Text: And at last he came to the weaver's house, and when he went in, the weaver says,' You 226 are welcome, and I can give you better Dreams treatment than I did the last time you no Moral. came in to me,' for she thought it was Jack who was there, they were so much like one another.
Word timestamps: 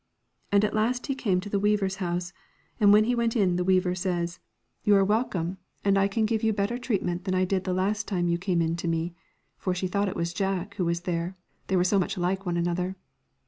And 0.51 0.65
at 0.65 0.73
last 0.73 1.05
he 1.05 1.13
came 1.13 1.39
to 1.41 1.47
the 1.49 1.59
weaver's 1.59 1.97
house, 1.97 2.33
and 2.79 2.91
when 2.91 3.03
he 3.03 3.13
went 3.13 3.35
in, 3.35 3.55
the 3.55 3.63
weaver 3.63 3.93
says,' 3.93 4.39
You 4.83 4.95
226 4.95 4.95
are 4.99 5.05
welcome, 5.05 5.57
and 5.85 5.95
I 5.95 6.07
can 6.07 6.25
give 6.25 6.41
you 6.41 6.51
better 6.53 6.77
Dreams 6.79 6.87
treatment 6.87 7.25
than 7.25 7.35
I 7.35 7.45
did 7.45 7.65
the 7.65 7.71
last 7.75 8.07
time 8.07 8.23
you 8.27 8.29
no 8.29 8.29
Moral. 8.29 8.39
came 8.41 8.61
in 8.63 8.75
to 8.77 8.87
me,' 8.87 9.13
for 9.59 9.75
she 9.75 9.85
thought 9.85 10.09
it 10.09 10.15
was 10.15 10.33
Jack 10.33 10.73
who 10.77 10.85
was 10.85 11.01
there, 11.01 11.35
they 11.67 11.75
were 11.77 11.83
so 11.83 11.99
much 11.99 12.17
like 12.17 12.47
one 12.47 12.57
another. 12.57 12.95